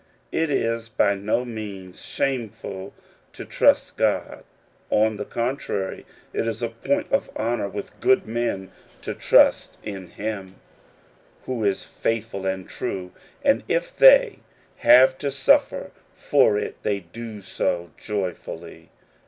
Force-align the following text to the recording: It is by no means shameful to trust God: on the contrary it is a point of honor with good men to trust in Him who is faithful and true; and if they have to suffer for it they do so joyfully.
It 0.31 0.49
is 0.49 0.89
by 0.89 1.13
no 1.13 1.45
means 1.45 2.03
shameful 2.03 2.91
to 3.33 3.45
trust 3.45 3.97
God: 3.97 4.43
on 4.89 5.17
the 5.17 5.25
contrary 5.25 6.07
it 6.33 6.47
is 6.47 6.63
a 6.63 6.69
point 6.69 7.05
of 7.11 7.29
honor 7.35 7.69
with 7.69 7.99
good 7.99 8.25
men 8.25 8.71
to 9.03 9.13
trust 9.13 9.77
in 9.83 10.07
Him 10.07 10.55
who 11.45 11.63
is 11.63 11.83
faithful 11.83 12.47
and 12.47 12.67
true; 12.67 13.11
and 13.43 13.61
if 13.67 13.95
they 13.95 14.39
have 14.77 15.19
to 15.19 15.29
suffer 15.29 15.91
for 16.15 16.57
it 16.57 16.81
they 16.81 17.01
do 17.01 17.39
so 17.39 17.91
joyfully. 17.95 18.89